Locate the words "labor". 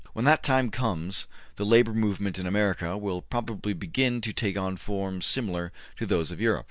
1.63-1.93